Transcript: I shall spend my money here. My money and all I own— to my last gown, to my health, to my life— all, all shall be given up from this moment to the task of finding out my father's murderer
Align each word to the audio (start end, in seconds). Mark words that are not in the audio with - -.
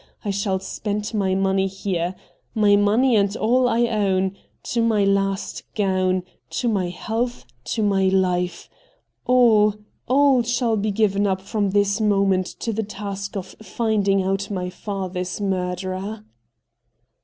I 0.25 0.31
shall 0.31 0.57
spend 0.59 1.13
my 1.13 1.35
money 1.35 1.67
here. 1.67 2.15
My 2.55 2.75
money 2.75 3.15
and 3.15 3.37
all 3.37 3.69
I 3.69 3.81
own— 3.85 4.35
to 4.71 4.81
my 4.81 5.03
last 5.05 5.61
gown, 5.75 6.23
to 6.49 6.67
my 6.67 6.89
health, 6.89 7.45
to 7.65 7.83
my 7.83 8.05
life— 8.05 8.67
all, 9.27 9.75
all 10.07 10.41
shall 10.41 10.75
be 10.75 10.89
given 10.89 11.27
up 11.27 11.39
from 11.39 11.69
this 11.69 12.01
moment 12.01 12.47
to 12.61 12.73
the 12.73 12.81
task 12.81 13.37
of 13.37 13.55
finding 13.61 14.23
out 14.23 14.49
my 14.49 14.71
father's 14.71 15.39
murderer 15.39 16.25